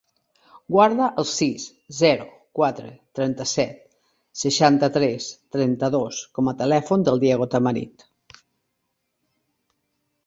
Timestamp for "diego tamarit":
7.27-8.09